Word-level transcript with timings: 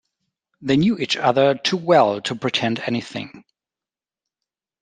They 0.61 0.77
knew 0.77 0.97
each 0.97 1.15
other 1.15 1.53
too 1.53 1.77
well 1.77 2.21
to 2.21 2.33
pretend 2.33 2.79
anything. 2.79 3.43